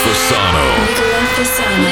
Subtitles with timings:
[0.00, 0.64] Fasano.
[0.86, 1.84] Nicola Fasano.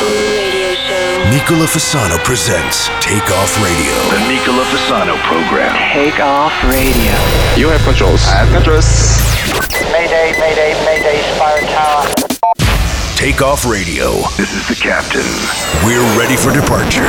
[0.00, 1.28] Radio show.
[1.28, 3.92] Nicola Fasano presents Take Off Radio.
[4.08, 5.76] The Nicola Fasano program.
[5.92, 7.12] Take off radio.
[7.56, 8.26] You have controls.
[8.26, 9.20] I have controls.
[9.92, 12.08] Mayday, mayday, mayday, Spire Tower.
[13.16, 14.22] Take Off Radio.
[14.36, 15.28] This is the captain.
[15.84, 17.04] We're ready for departure.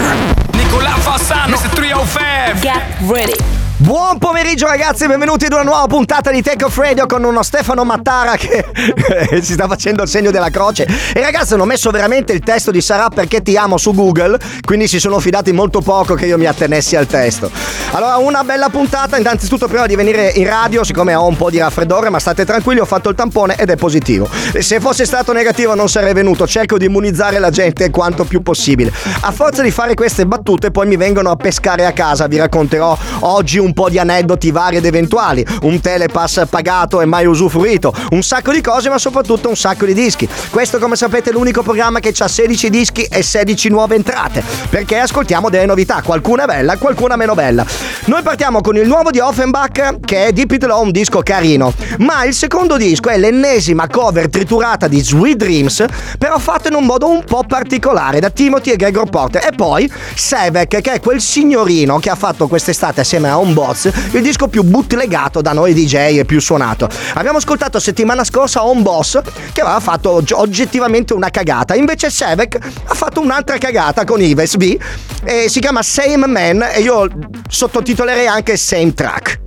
[0.58, 1.74] Nicola Fassano, Mr.
[1.74, 2.62] 305.
[2.62, 3.65] Get ready.
[3.86, 7.84] Buon pomeriggio ragazzi, benvenuti ad una nuova puntata di Take Off Radio con uno Stefano
[7.84, 8.66] Mattara che
[9.44, 10.88] si sta facendo il segno della croce.
[11.14, 14.88] E ragazzi hanno messo veramente il testo di Sarà perché ti amo su Google, quindi
[14.88, 17.52] si sono fidati molto poco che io mi attenessi al testo.
[17.92, 21.60] Allora una bella puntata, innanzitutto prima di venire in radio, siccome ho un po' di
[21.60, 24.28] raffreddore, ma state tranquilli, ho fatto il tampone ed è positivo.
[24.52, 28.42] E se fosse stato negativo non sarei venuto, cerco di immunizzare la gente quanto più
[28.42, 28.92] possibile.
[29.22, 32.98] A forza di fare queste battute poi mi vengono a pescare a casa, vi racconterò
[33.20, 38.24] oggi un po' di aneddoti vari ed eventuali, un telepass pagato e mai usufruito, un
[38.24, 40.28] sacco di cose ma soprattutto un sacco di dischi.
[40.50, 44.98] Questo come sapete è l'unico programma che ha 16 dischi e 16 nuove entrate, perché
[44.98, 47.66] ascoltiamo delle novità, qualcuna bella, qualcuna meno bella.
[48.06, 51.74] Noi partiamo con il nuovo di Offenbach che è Deep It Low, un disco carino,
[52.00, 55.86] ma il secondo disco è l'ennesima cover triturata di Sweet Dreams,
[56.18, 59.46] però fatto in un modo un po' particolare da Timothy e Gregor Porter.
[59.46, 64.22] E poi Sevek che è quel signorino che ha fatto quest'estate assieme a Homebots il
[64.22, 66.88] disco più bootlegato da noi DJ e più suonato.
[67.14, 69.20] Abbiamo ascoltato settimana scorsa Homeboss
[69.52, 74.58] che aveva fatto og- oggettivamente una cagata, invece Sevek ha fatto un'altra cagata con Ives
[74.58, 74.78] V
[75.24, 77.08] e si chiama Same Man e io
[77.48, 79.40] sottotitolerei anche Same Track.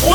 [0.00, 0.14] Pop,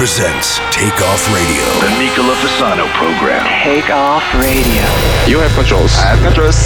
[0.00, 1.60] presents Take Off Radio.
[1.84, 3.44] The Nicola Fasano program.
[3.62, 4.80] Take off radio.
[5.28, 5.92] You have controls.
[5.98, 6.56] I have controls.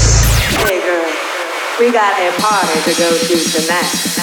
[0.63, 1.11] Hey girl,
[1.81, 4.14] we got a party to go to tonight.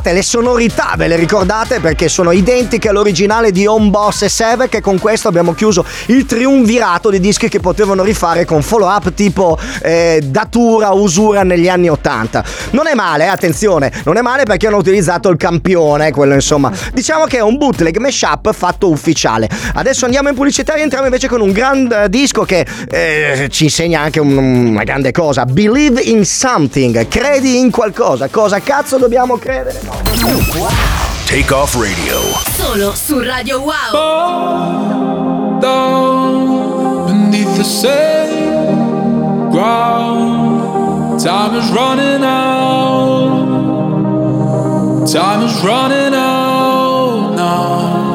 [0.00, 4.68] Ricordate, le sonorità ve le ricordate perché sono identiche all'originale di Home Boss e Seve
[4.68, 9.12] che con questo abbiamo chiuso il triunvirato di dischi che potevano rifare con follow up
[9.12, 12.44] tipo eh, Datura, Usura negli anni 80.
[12.70, 16.72] Non è male, eh, attenzione, non è male perché hanno utilizzato il campione, quello insomma.
[16.92, 19.48] Diciamo che è un bootleg mashup fatto ufficiale.
[19.74, 23.64] Adesso andiamo in pubblicità e entriamo invece con un gran eh, disco che eh, ci
[23.64, 24.36] insegna anche un-
[24.70, 25.44] una grande cosa.
[25.44, 28.28] Believe in something, credi in qualcosa.
[28.28, 29.89] Cosa cazzo dobbiamo credere?
[31.26, 32.20] Take Off Radio.
[32.56, 35.58] Solo su Radio Wow.
[35.60, 41.20] down beneath the same ground.
[41.20, 43.48] Time is running out.
[45.10, 48.09] Time is running out now.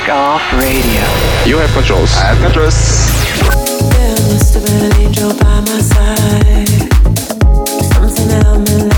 [0.00, 1.04] Take off radio.
[1.44, 2.16] You have controls.
[2.16, 2.72] I have controls.
[3.92, 6.88] There must have been an angel by my side.
[7.92, 8.89] Something held me, led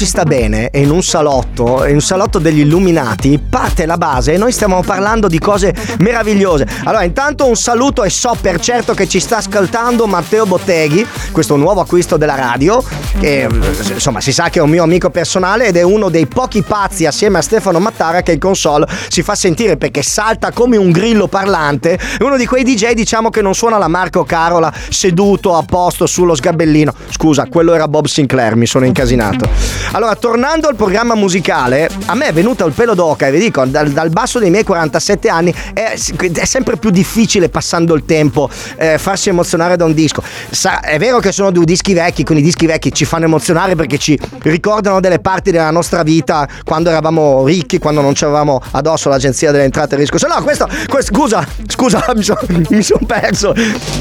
[0.00, 4.36] Si sta bene in un salotto, in un salotto degli illuminati, parte la base e
[4.36, 6.66] noi stiamo parlando di cose meravigliose.
[6.84, 11.56] Allora, intanto un saluto e so per certo che ci sta ascoltando Matteo Botteghi, questo
[11.56, 12.82] nuovo acquisto della radio.
[13.18, 13.48] Che,
[13.92, 17.06] insomma, si sa che è un mio amico personale ed è uno dei pochi pazzi
[17.06, 21.28] assieme a Stefano Mattara che in console si fa sentire perché salta come un grillo
[21.28, 21.94] parlante.
[21.94, 26.06] È uno di quei DJ, diciamo, che non suona la Marco Carola seduto a posto
[26.06, 26.92] sullo sgabellino.
[27.08, 29.48] Scusa, quello era Bob Sinclair, mi sono incasinato.
[29.92, 33.64] Allora, tornando al programma musicale, a me è venuto il pelo d'oca e vi dico,
[33.64, 35.96] dal, dal basso dei miei 47 anni è,
[36.32, 40.20] è sempre più difficile passando il tempo eh, farsi emozionare da un disco.
[40.50, 43.76] Sa- è vero che sono due dischi vecchi, con i dischi vecchi ci fanno emozionare
[43.76, 49.08] perché ci ricordano delle parti della nostra vita quando eravamo ricchi, quando non c'avevamo addosso
[49.08, 50.26] l'agenzia delle entrate e riscosse.
[50.26, 52.40] No, questo, questo- scusa, scusa, mi sono
[52.82, 53.54] son perso.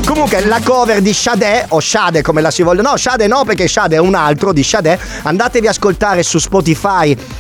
[0.04, 3.68] Comunque, la cover di Shade, o Shade come la si voglia, no, Shade no, perché
[3.68, 4.98] Shade è un altro di Shade.
[5.22, 6.78] Andatevi a ascoltare su Spotify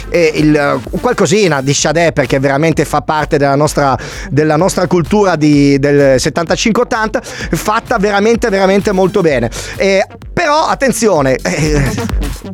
[0.09, 3.97] eh, il, eh, qualcosina di Shade perché veramente fa parte della nostra,
[4.29, 9.49] della nostra cultura di- del 75-80, fatta veramente, veramente molto bene.
[9.77, 11.83] Eh, però attenzione, eh,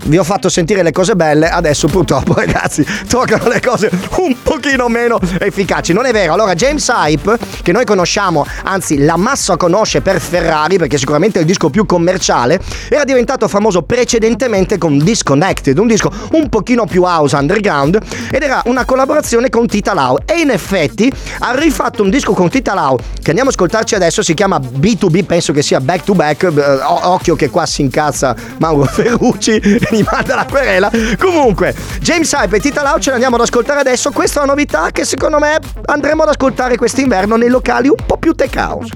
[0.06, 4.88] vi ho fatto sentire le cose belle, adesso purtroppo ragazzi toccano le cose un pochino
[4.88, 5.94] meno efficaci.
[5.94, 6.34] Non è vero?
[6.34, 11.42] Allora James Hype, che noi conosciamo, anzi la massa conosce per Ferrari, perché sicuramente è
[11.42, 17.04] il disco più commerciale, era diventato famoso precedentemente con Disconnected, un disco un pochino più
[17.04, 17.98] house underground,
[18.30, 20.18] ed era una collaborazione con Tita Lau.
[20.26, 24.22] E in effetti ha rifatto un disco con Tita Lau, che andiamo a ascoltarci adesso,
[24.22, 28.36] si chiama B2B, penso che sia back to back, eh, occhio che qua si incazza
[28.58, 30.92] Mauro Ferrucci e mi manda la querela.
[31.18, 34.90] Comunque, James Hype e Tita Lau ce l'andiamo ad ascoltare adesso, questa è una novità
[34.92, 38.92] che secondo me andremo ad ascoltare quest'inverno nei locali un po' più tech house.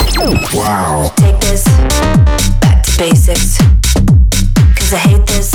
[0.52, 1.12] Wow.
[1.16, 1.64] Take this
[2.60, 3.58] back to basics.
[4.76, 5.54] Cause I hate this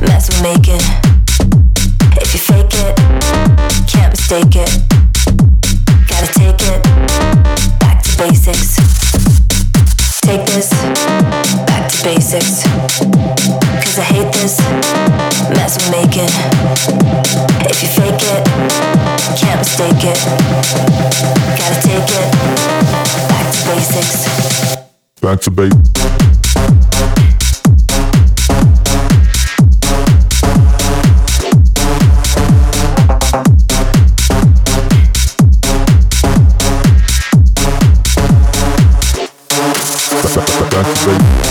[0.00, 1.25] mess we're making.
[2.20, 2.96] If you fake it,
[3.88, 4.70] can't mistake it.
[6.08, 6.82] Gotta take it
[7.80, 8.76] back to basics.
[10.22, 10.70] Take this
[11.66, 11.96] back to
[13.98, 14.58] I hate this
[15.50, 16.30] mess we're making.
[17.64, 18.46] If you fake it,
[19.38, 20.18] can't mistake it.
[21.58, 22.28] Gotta take it
[23.28, 24.26] back to basics.
[25.20, 27.25] Back to basics.
[41.06, 41.45] say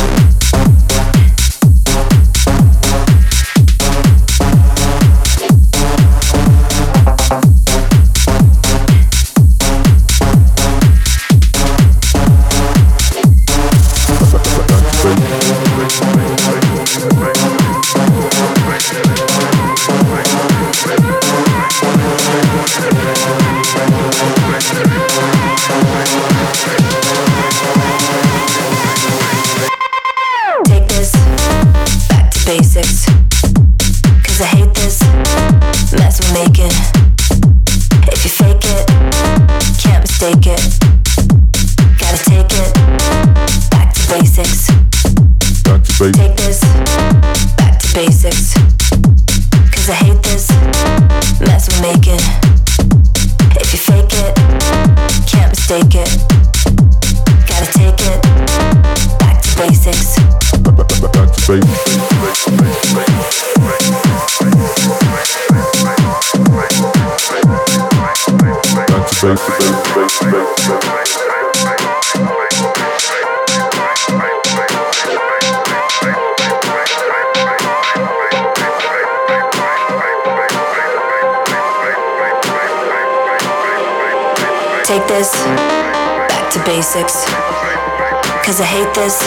[88.45, 89.25] Cause I hate this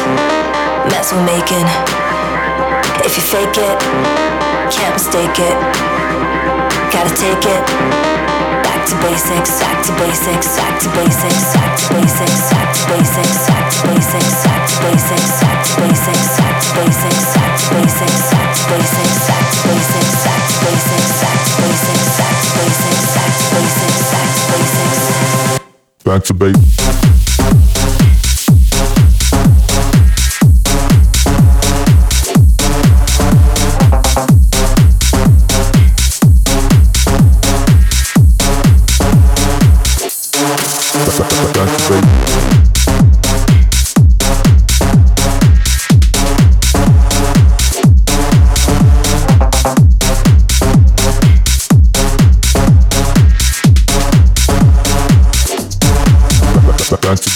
[0.94, 1.66] mess we're making.
[3.02, 3.78] If you fake it,
[4.70, 5.58] can't mistake it.
[6.94, 7.62] Gotta take it
[8.62, 13.42] back to basics, back to basics, back to basics, back to basics, back to basics,
[13.50, 18.22] back to basics, back to basics, back to basics, back to basics, back to basics,
[18.22, 23.10] back to basics, back to basics, back to basics, back to basics, back to basics,
[23.18, 25.04] back to basics, back to basics.
[26.06, 27.17] Back to base.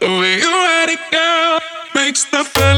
[0.00, 1.58] The way you ride it, girl,
[1.92, 2.77] makes the fellas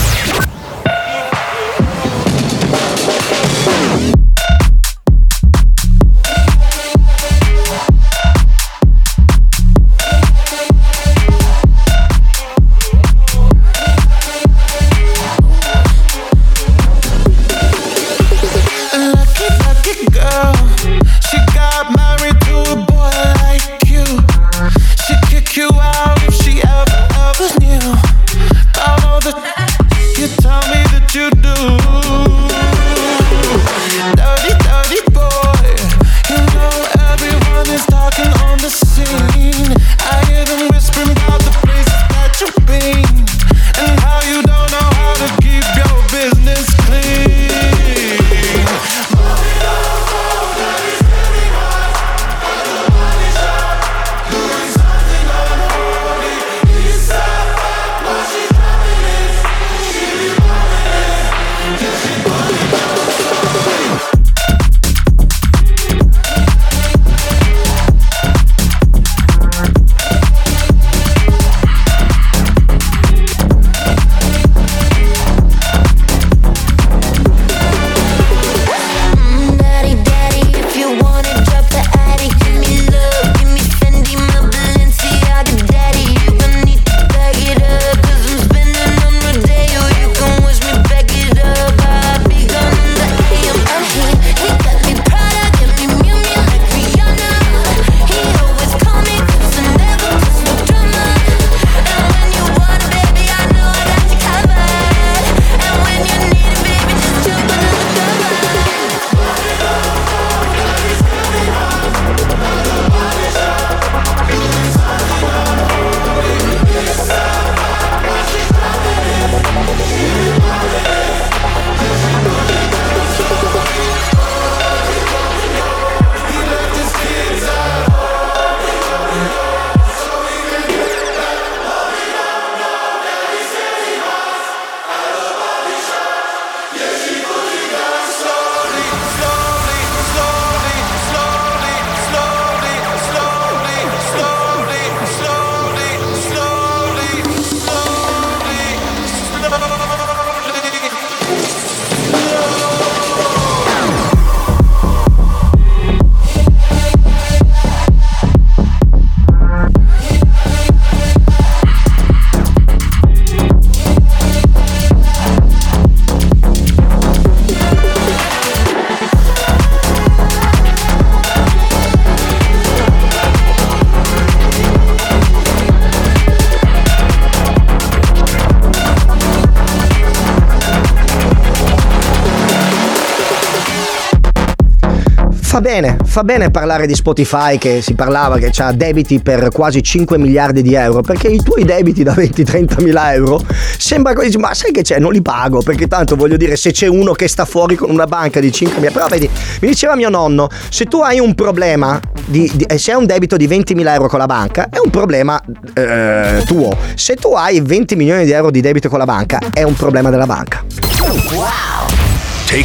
[185.61, 189.83] Fa bene, fa bene parlare di Spotify che si parlava che ha debiti per quasi
[189.83, 193.39] 5 miliardi di euro, perché i tuoi debiti da 20-30 mila euro
[193.77, 194.97] sembra così, ma sai che c'è?
[194.97, 198.07] Non li pago, perché tanto voglio dire se c'è uno che sta fuori con una
[198.07, 201.99] banca di 5 mila, però vedi, mi diceva mio nonno, se tu hai un problema,
[202.25, 204.79] di, di- eh, se hai un debito di 20 mila euro con la banca, è
[204.83, 205.39] un problema
[205.75, 209.61] eh, tuo, se tu hai 20 milioni di euro di debito con la banca, è
[209.61, 210.63] un problema della banca.
[210.97, 211.80] Take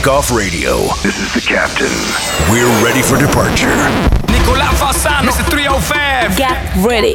[0.08, 0.82] off radio.
[1.02, 1.86] This is the captain.
[2.50, 3.74] We're ready for departure.
[4.32, 5.48] Nicolas Fasano, Mr.
[5.48, 6.36] 305.
[6.36, 7.14] Get ready.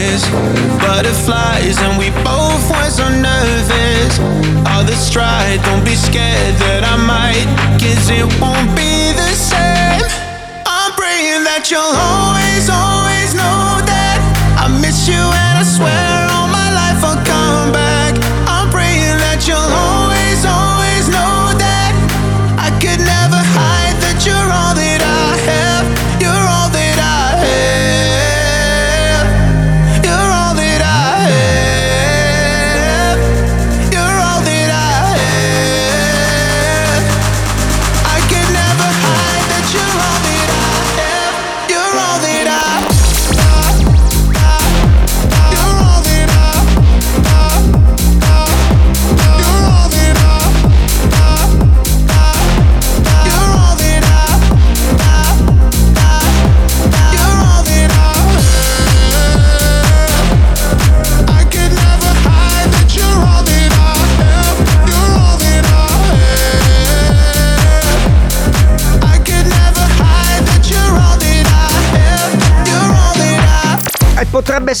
[0.00, 4.18] Butterflies, and we both were so nervous.
[4.68, 7.44] All the stride, don't be scared that I might,
[7.76, 10.00] cause it won't be the same.
[10.64, 14.18] I'm praying that you'll always, always know that
[14.56, 15.99] I miss you, and I swear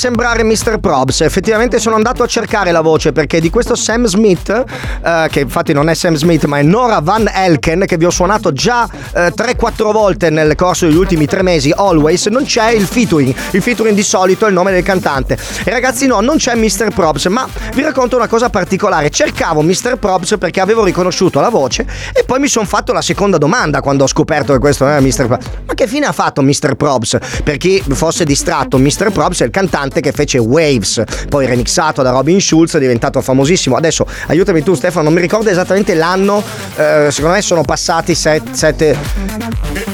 [0.00, 0.78] sembrare Mr.
[0.78, 1.20] Probs.
[1.20, 5.74] Effettivamente sono andato a cercare la voce perché di questo Sam Smith, eh, che infatti
[5.74, 9.30] non è Sam Smith ma è Nora Van Elken, che vi ho suonato già eh,
[9.36, 13.34] 3-4 volte nel corso degli ultimi tre mesi, Always, non c'è il featuring.
[13.50, 15.36] Il featuring di solito è il nome del cantante.
[15.64, 16.94] E ragazzi no, non c'è Mr.
[16.94, 19.10] Probs, ma vi racconto una cosa particolare.
[19.10, 19.98] Cercavo Mr.
[19.98, 24.04] Probs perché avevo riconosciuto la voce e poi mi sono fatto la seconda domanda quando
[24.04, 25.26] ho scoperto che questo non era Mr.
[25.26, 25.46] Probs.
[25.66, 26.74] Ma che fine ha fatto Mr.
[26.76, 27.18] Probs?
[27.44, 29.10] Per chi fosse distratto, Mr.
[29.12, 33.74] Probs è il cantante che fece Waves, poi remixato da Robin Schulz, è diventato famosissimo.
[33.74, 36.40] Adesso aiutami tu Stefano, non mi ricordo esattamente l'anno,
[36.76, 39.89] eh, secondo me sono passati 7...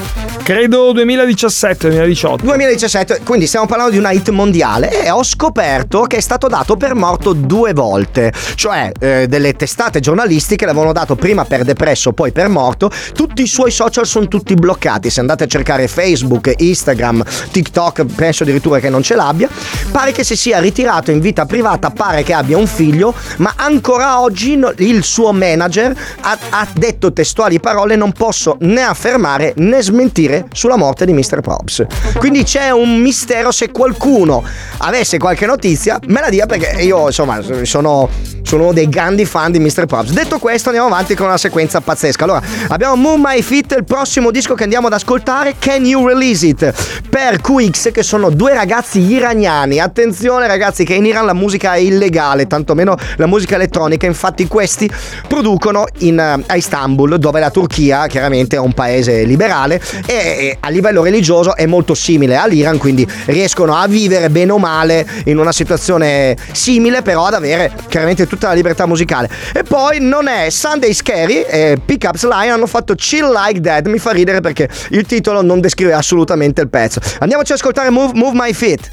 [0.46, 2.42] Credo 2017-2018.
[2.42, 6.76] 2017, quindi stiamo parlando di una hit mondiale e ho scoperto che è stato dato
[6.76, 12.30] per morto due volte, cioè eh, delle testate giornalistiche l'avevano dato prima per depresso, poi
[12.30, 17.24] per morto, tutti i suoi social sono tutti bloccati, se andate a cercare Facebook, Instagram,
[17.50, 19.48] TikTok, penso addirittura che non ce l'abbia,
[19.90, 24.20] pare che si sia ritirato in vita privata, pare che abbia un figlio, ma ancora
[24.20, 30.35] oggi il suo manager ha, ha detto testuali parole non posso né affermare né smentire
[30.53, 31.40] sulla morte di Mr.
[31.40, 31.85] Probs.
[32.18, 34.42] Quindi c'è un mistero se qualcuno
[34.79, 38.09] avesse qualche notizia, me la dia perché io insomma sono,
[38.42, 39.87] sono dei grandi fan di Mr.
[39.87, 40.12] Probs.
[40.12, 42.25] Detto questo andiamo avanti con una sequenza pazzesca.
[42.25, 46.46] Allora abbiamo Move My Fit, il prossimo disco che andiamo ad ascoltare, Can You Release
[46.46, 46.72] It?
[47.09, 49.79] Per QX che sono due ragazzi iraniani.
[49.79, 54.90] Attenzione ragazzi che in Iran la musica è illegale, tantomeno la musica elettronica, infatti questi
[55.27, 60.25] producono in, eh, a Istanbul dove la Turchia chiaramente è un paese liberale e
[60.60, 65.38] a livello religioso è molto simile all'Iran, quindi riescono a vivere bene o male in
[65.38, 69.28] una situazione simile, però ad avere chiaramente tutta la libertà musicale.
[69.53, 73.98] E poi non è Sunday Scary e Pickups Line hanno fatto Chill Like That, mi
[73.98, 77.01] fa ridere perché il titolo non descrive assolutamente il pezzo.
[77.18, 78.90] Andiamoci ad ascoltare Move, Move My Feet.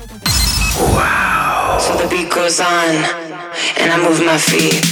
[1.79, 3.03] So the beat goes on,
[3.77, 4.91] and I move my feet.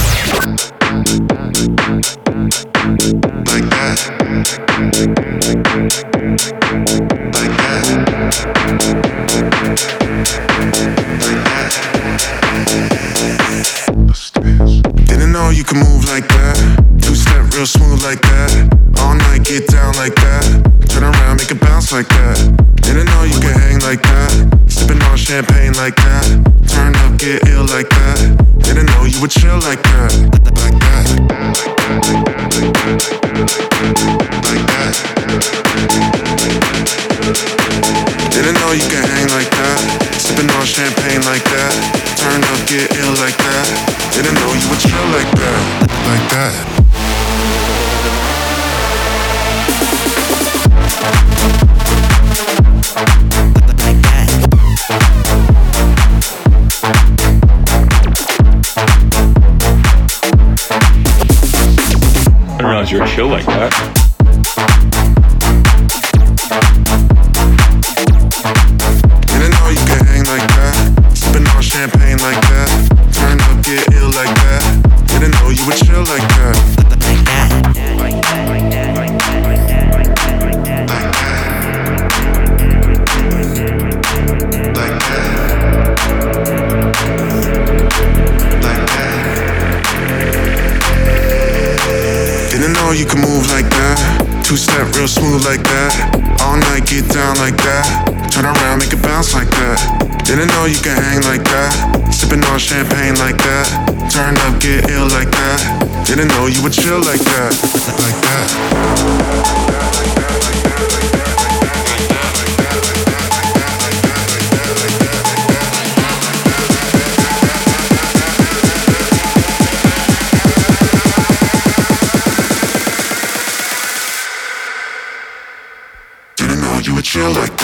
[127.21, 127.60] feel like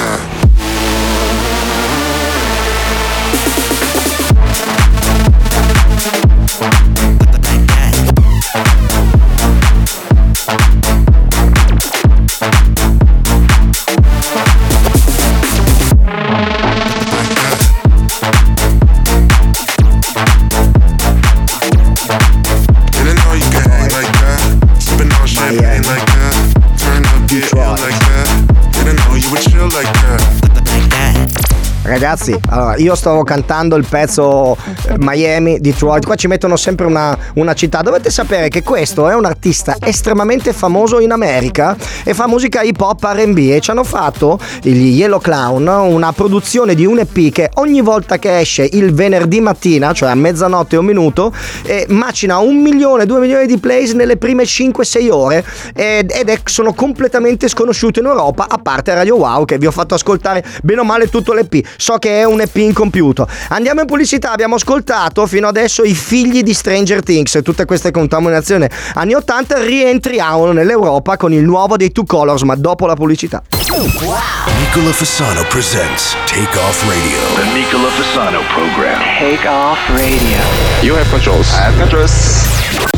[32.27, 34.57] Ragazzi, allora, io stavo cantando il pezzo
[34.87, 36.05] eh, Miami, Detroit.
[36.05, 37.81] Qua ci mettono sempre una, una città.
[37.81, 42.79] Dovete sapere che questo è un artista estremamente famoso in America e fa musica hip
[42.81, 43.37] hop RB.
[43.37, 48.17] E ci hanno fatto gli Yellow Clown una produzione di un EP che ogni volta
[48.17, 53.05] che esce il venerdì mattina, cioè a mezzanotte e un minuto, eh, macina un milione,
[53.05, 55.45] due milioni di plays nelle prime 5-6 ore.
[55.73, 59.71] Ed, ed è- sono completamente sconosciuto in Europa, a parte Radio Wow, che vi ho
[59.71, 61.65] fatto ascoltare bene o male tutto l'EP.
[61.77, 63.27] So che è un EP incompiuto.
[63.49, 68.67] Andiamo in pubblicità, abbiamo ascoltato fino adesso i figli di Stranger Things, tutte queste contaminazioni
[68.95, 73.43] anni 80, rientriamo nell'Europa con il nuovo dei Two Colors, ma dopo la pubblicità.
[73.69, 77.17] Nicola Fasano presents Take Off Radio.
[77.35, 78.99] The Nicola Fasano program.
[79.19, 80.37] Take off radio.
[80.81, 81.51] You have controls.
[81.51, 82.96] I have controls.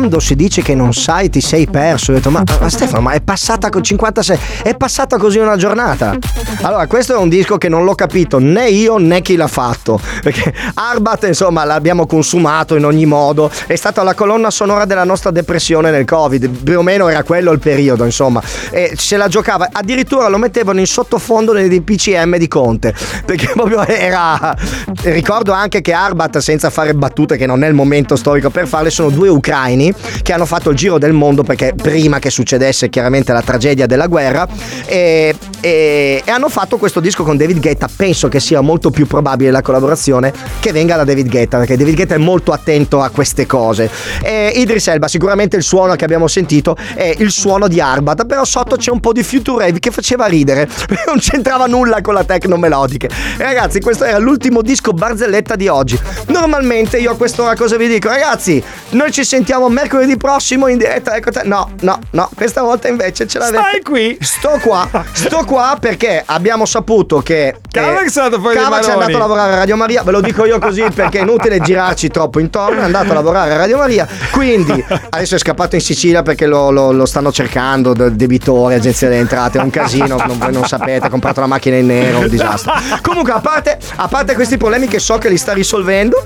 [0.00, 2.12] Quando si dice che non sai, ti sei perso.
[2.12, 6.16] Ho detto, ma, ma Stefano, ma è passata con 56, è passata così una giornata.
[6.62, 10.00] Allora, questo è un disco che non l'ho capito né io né chi l'ha fatto.
[10.24, 13.50] Perché Arbat, insomma, l'abbiamo consumato in ogni modo.
[13.66, 16.48] È stata la colonna sonora della nostra depressione nel Covid.
[16.48, 18.42] Più o meno era quello il periodo, insomma.
[18.70, 19.68] E se la giocava.
[19.70, 22.94] Addirittura lo mettevano in sottofondo nei PCM di Conte.
[23.26, 24.56] Perché proprio era.
[25.02, 28.88] Ricordo anche che Arbat, senza fare battute, che non è il momento storico per farle,
[28.88, 29.88] sono due ucraini
[30.22, 34.06] che hanno fatto il giro del mondo perché prima che succedesse chiaramente la tragedia della
[34.06, 34.46] guerra
[34.86, 37.88] e, e- e hanno fatto questo disco con David Guetta.
[37.94, 41.94] Penso che sia molto più probabile la collaborazione che venga da David Guetta perché David
[41.94, 43.90] Guetta è molto attento a queste cose.
[44.22, 48.44] E Idris Elba, sicuramente il suono che abbiamo sentito è il suono di Arbat, però
[48.44, 50.68] sotto c'è un po' di future rave che faceva ridere,
[51.06, 53.08] non c'entrava nulla con la techno melodiche.
[53.36, 55.98] Ragazzi, questo era l'ultimo disco barzelletta di oggi.
[56.28, 58.08] Normalmente io a quest'ora cosa vi dico?
[58.08, 59.79] Ragazzi, noi ci sentiamo mercoledì
[60.16, 61.14] prossimo in diretta.
[61.16, 61.42] Ecco te.
[61.44, 63.58] No, no, no, questa volta invece ce l'avete.
[63.58, 64.18] Stai qui.
[64.20, 67.56] Sto qua, sto qua perché abbiabbiamo saputo che.
[67.70, 70.44] Cavax è andato fuori Cavax è andato a lavorare a Radio Maria, ve lo dico
[70.44, 72.80] io così perché è inutile girarci troppo intorno.
[72.80, 74.06] È andato a lavorare a Radio Maria.
[74.32, 79.08] Quindi adesso è scappato in Sicilia perché lo, lo- lo stanno cercando, de- debitori, agenzia
[79.08, 79.58] delle entrate.
[79.58, 81.06] È un casino, non, voi non sapete.
[81.06, 82.72] Ha comprato la macchina in nero, un disastro.
[83.02, 86.22] Comunque, a parte, a parte questi problemi che so che li sta risolvendo.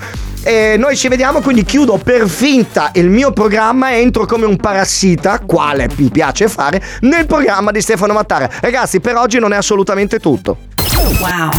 [0.46, 4.56] E noi ci vediamo, quindi chiudo per finta il mio programma e entro come un
[4.56, 8.50] parassita, quale mi piace fare, nel programma di Stefano Mattara.
[8.60, 10.58] Ragazzi, per oggi non è assolutamente tutto.
[10.96, 11.10] Wow.
[11.18, 11.50] Wow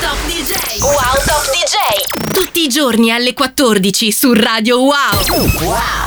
[0.00, 0.80] Top DJ.
[0.80, 2.32] Wow Top DJ.
[2.32, 4.90] Tutti i giorni alle 14 su Radio Wow.
[5.60, 6.02] Wow.